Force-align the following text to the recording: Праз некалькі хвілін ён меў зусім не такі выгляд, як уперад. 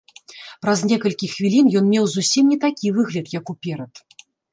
Праз 0.65 0.79
некалькі 0.91 1.27
хвілін 1.33 1.69
ён 1.81 1.85
меў 1.93 2.07
зусім 2.13 2.49
не 2.53 2.57
такі 2.65 2.93
выгляд, 2.97 3.25
як 3.39 3.45
уперад. 3.55 3.93